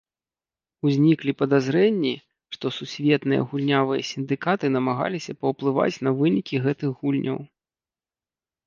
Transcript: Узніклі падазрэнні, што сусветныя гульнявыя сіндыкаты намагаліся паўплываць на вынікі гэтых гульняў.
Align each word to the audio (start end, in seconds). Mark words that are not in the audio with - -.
Узніклі 0.87 1.31
падазрэнні, 1.41 2.13
што 2.57 2.65
сусветныя 2.77 3.41
гульнявыя 3.53 4.01
сіндыкаты 4.13 4.65
намагаліся 4.79 5.31
паўплываць 5.43 6.01
на 6.09 6.19
вынікі 6.25 6.55
гэтых 6.67 6.89
гульняў. 7.05 7.39